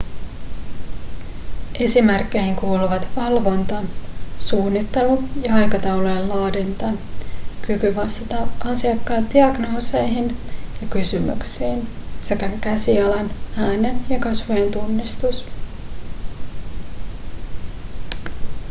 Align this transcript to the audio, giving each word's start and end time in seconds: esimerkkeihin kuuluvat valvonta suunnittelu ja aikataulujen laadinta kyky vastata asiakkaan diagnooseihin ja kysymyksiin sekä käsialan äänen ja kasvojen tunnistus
esimerkkeihin 1.79 2.55
kuuluvat 2.55 3.07
valvonta 3.15 3.83
suunnittelu 4.37 5.23
ja 5.43 5.55
aikataulujen 5.55 6.29
laadinta 6.29 6.85
kyky 7.67 7.95
vastata 7.95 8.47
asiakkaan 8.65 9.29
diagnooseihin 9.33 10.37
ja 10.81 10.87
kysymyksiin 10.87 11.87
sekä 12.19 12.49
käsialan 12.61 13.31
äänen 13.57 13.99
ja 14.09 14.19
kasvojen 14.19 14.71
tunnistus 14.71 15.45